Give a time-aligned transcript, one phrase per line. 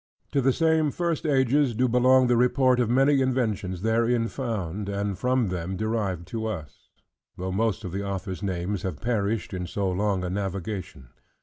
[0.31, 5.15] To the same first ages do belong the report of many inventions therein found, and
[5.15, 6.89] from them derived to us;
[7.37, 11.09] though most of the authors' names have perished in so long a navigation.